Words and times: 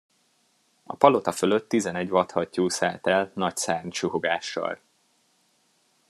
A 0.83 0.95
palota 0.95 1.31
fölött 1.31 1.69
tizenegy 1.69 2.09
vadhattyú 2.09 2.69
szállt 2.69 3.07
el 3.07 3.31
nagy 3.35 3.57
szárnysuhogással. 3.57 4.79